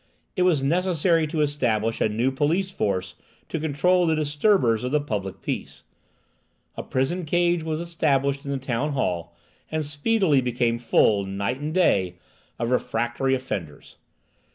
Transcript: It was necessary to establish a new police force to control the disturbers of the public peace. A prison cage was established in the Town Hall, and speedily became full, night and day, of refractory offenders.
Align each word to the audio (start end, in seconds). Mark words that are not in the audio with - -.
It 0.35 0.41
was 0.41 0.63
necessary 0.63 1.27
to 1.27 1.41
establish 1.41 2.01
a 2.01 2.09
new 2.09 2.31
police 2.31 2.71
force 2.71 3.13
to 3.49 3.59
control 3.59 4.07
the 4.07 4.15
disturbers 4.15 4.83
of 4.83 4.91
the 4.91 4.99
public 4.99 5.43
peace. 5.43 5.83
A 6.75 6.81
prison 6.81 7.23
cage 7.23 7.61
was 7.61 7.79
established 7.79 8.43
in 8.43 8.49
the 8.49 8.57
Town 8.57 8.93
Hall, 8.93 9.35
and 9.69 9.85
speedily 9.85 10.41
became 10.41 10.79
full, 10.79 11.23
night 11.27 11.59
and 11.59 11.71
day, 11.71 12.15
of 12.57 12.71
refractory 12.71 13.35
offenders. 13.35 13.97